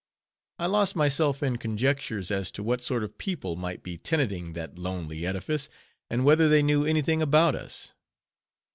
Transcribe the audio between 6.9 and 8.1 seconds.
thing about us.